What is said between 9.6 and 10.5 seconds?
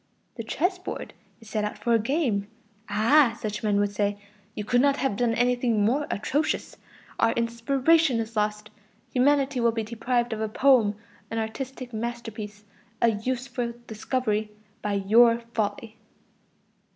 be deprived of a